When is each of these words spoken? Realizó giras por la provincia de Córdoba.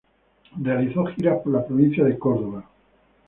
Realizó 0.59 1.05
giras 1.05 1.43
por 1.43 1.53
la 1.53 1.63
provincia 1.63 2.03
de 2.03 2.17
Córdoba. 2.17 2.65